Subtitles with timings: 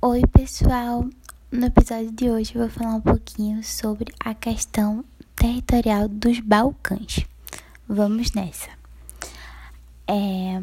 [0.00, 1.10] Oi, pessoal!
[1.50, 7.26] No episódio de hoje eu vou falar um pouquinho sobre a questão territorial dos Balcãs.
[7.88, 8.70] Vamos nessa.
[10.06, 10.62] É...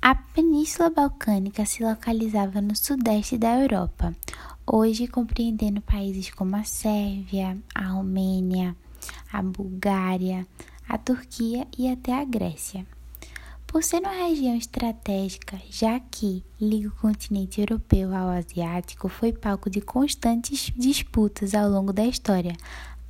[0.00, 4.14] A Península Balcânica se localizava no sudeste da Europa,
[4.64, 8.76] hoje compreendendo países como a Sérvia, a Romênia,
[9.32, 10.46] a Bulgária,
[10.88, 12.86] a Turquia e até a Grécia.
[13.74, 19.68] Por ser uma região estratégica, já que liga o continente europeu ao asiático, foi palco
[19.68, 22.56] de constantes disputas ao longo da história,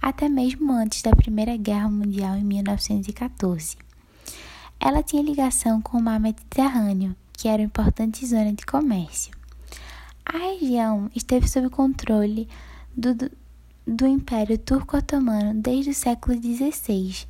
[0.00, 3.76] até mesmo antes da Primeira Guerra Mundial em 1914.
[4.80, 9.36] Ela tinha ligação com o mar Mediterrâneo, que era uma importante zona de comércio.
[10.24, 12.48] A região esteve sob controle
[12.96, 13.14] do,
[13.86, 17.26] do, Império Turco-Otomano desde o século XVI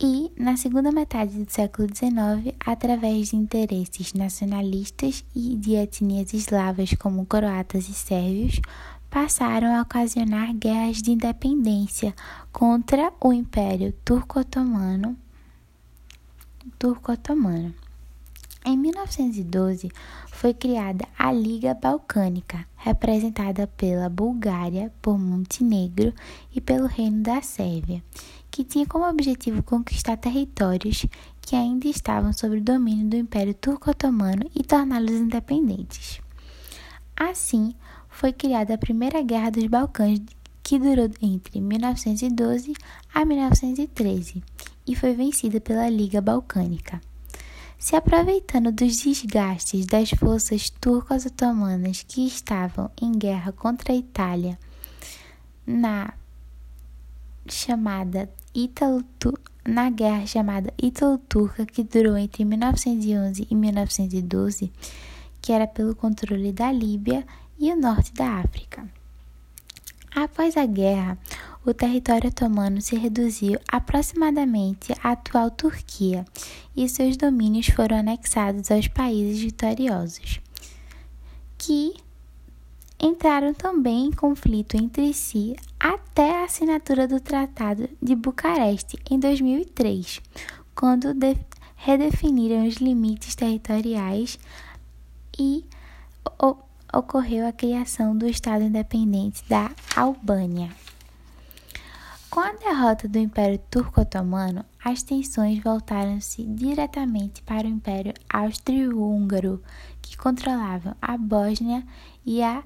[0.00, 6.94] e, na segunda metade do século XIX, através de interesses nacionalistas e de etnias eslavas
[6.94, 8.60] como croatas e sérvios,
[9.10, 12.14] passaram a ocasionar guerras de independência
[12.52, 15.16] contra o Império Turco-Otomano.
[16.78, 17.74] Turco-Otomano.
[18.64, 19.90] Em 1912,
[20.30, 26.12] foi criada a Liga Balcânica, representada pela Bulgária, por Montenegro
[26.54, 28.02] e pelo Reino da Sérvia,
[28.50, 31.06] que tinha como objetivo conquistar territórios
[31.40, 36.20] que ainda estavam sob o domínio do Império Turco-Otomano e torná-los independentes.
[37.16, 37.74] Assim,
[38.08, 40.20] foi criada a Primeira Guerra dos Balcãs,
[40.62, 42.74] que durou entre 1912
[43.14, 44.42] a 1913
[44.86, 47.00] e foi vencida pela Liga Balcânica.
[47.78, 54.58] Se aproveitando dos desgastes das forças turcas otomanas que estavam em guerra contra a Itália
[55.64, 56.12] na
[57.54, 59.04] chamada Ítalo
[59.66, 64.72] na guerra chamada Ítalo-Turca, que durou entre 1911 e 1912,
[65.42, 67.26] que era pelo controle da Líbia
[67.58, 68.88] e o norte da África.
[70.14, 71.18] Após a guerra,
[71.66, 76.24] o território otomano se reduziu aproximadamente à atual Turquia
[76.74, 80.40] e seus domínios foram anexados aos países vitoriosos,
[81.58, 81.92] que
[83.00, 90.20] entraram também em conflito entre si até a assinatura do Tratado de Bucareste em 2003,
[90.74, 91.08] quando
[91.76, 94.38] redefiniram os limites territoriais
[95.38, 95.64] e
[96.92, 100.70] ocorreu a criação do Estado independente da Albânia.
[102.28, 109.62] Com a derrota do Império Turco-Otomano, as tensões voltaram-se diretamente para o Império Austro-Húngaro,
[110.02, 111.82] que controlava a Bósnia
[112.26, 112.62] e a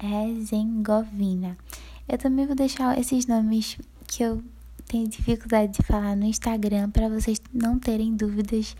[0.00, 1.56] Herzegovina.
[2.08, 4.42] Eu também vou deixar esses nomes que eu
[4.86, 8.76] tenho dificuldade de falar no Instagram para vocês não terem dúvidas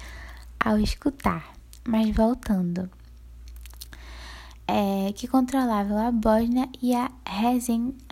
[0.58, 1.52] ao escutar.
[1.86, 2.90] Mas voltando.
[4.68, 7.10] É, que controlavam a Bósnia e a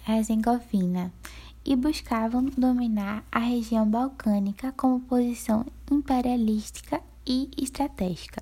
[0.09, 1.13] Herzegovina
[1.65, 8.40] e buscavam dominar a região balcânica como posição imperialística e estratégica.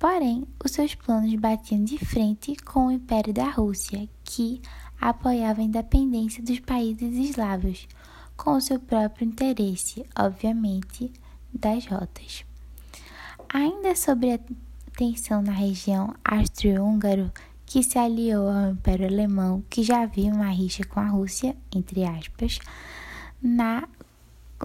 [0.00, 4.62] Porém, os seus planos batiam de frente com o Império da Rússia, que
[4.98, 7.86] apoiava a independência dos países eslavos,
[8.34, 11.12] com o seu próprio interesse, obviamente,
[11.52, 12.46] das rotas.
[13.52, 14.40] Ainda sobre a
[14.96, 17.30] tensão na região austro-húngaro,
[17.66, 22.04] que se aliou ao Império Alemão, que já havia uma rixa com a Rússia, entre
[22.04, 22.58] aspas,
[23.42, 23.86] na,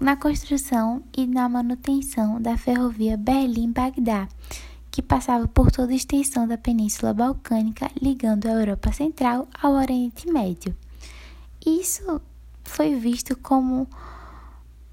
[0.00, 4.28] na construção e na manutenção da ferrovia Berlim-Bagdá,
[4.96, 10.26] que passava por toda a extensão da Península Balcânica, ligando a Europa Central ao Oriente
[10.26, 10.74] Médio.
[11.66, 12.18] Isso
[12.64, 13.86] foi visto como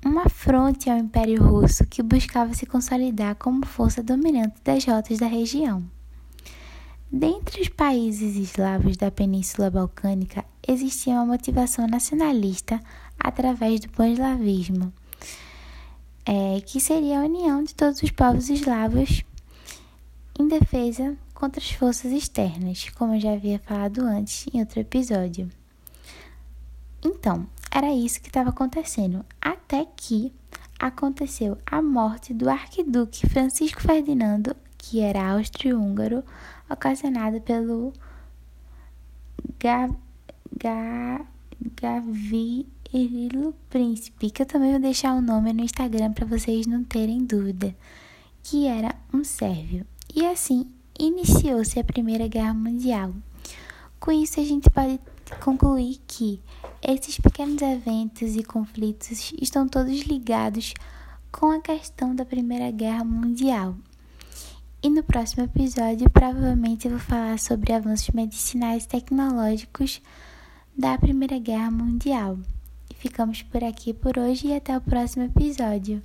[0.03, 5.25] uma fronte ao Império Russo que buscava se consolidar como força dominante das rotas da
[5.25, 5.81] região.
[7.09, 12.77] Dentre os países eslavos da Península Balcânica, existia uma motivação nacionalista
[13.17, 14.91] através do panslavismo,
[16.25, 19.23] é, que seria a união de todos os povos eslavos
[20.39, 25.49] em defesa contra as forças externas, como eu já havia falado antes em outro episódio.
[27.03, 30.31] Então, era isso que estava acontecendo, até que
[30.79, 36.23] aconteceu a morte do arquiduque Francisco Ferdinando, que era austro-húngaro,
[36.69, 37.93] ocasionada pelo
[39.59, 39.89] Ga
[40.57, 41.25] Ga
[41.81, 47.25] Gavrilo Príncipe, que eu também vou deixar o nome no Instagram para vocês não terem
[47.25, 47.75] dúvida,
[48.43, 49.85] que era um sérvio.
[50.23, 50.65] E assim
[50.97, 53.13] iniciou-se a Primeira Guerra Mundial.
[53.99, 54.97] Com isso, a gente pode
[55.43, 56.39] concluir que
[56.81, 60.73] esses pequenos eventos e conflitos estão todos ligados
[61.29, 63.75] com a questão da Primeira Guerra Mundial.
[64.81, 70.01] E no próximo episódio, provavelmente eu vou falar sobre avanços medicinais tecnológicos
[70.73, 72.39] da Primeira Guerra Mundial.
[72.89, 76.01] E ficamos por aqui por hoje e até o próximo episódio.